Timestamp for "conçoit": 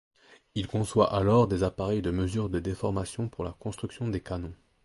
0.65-1.13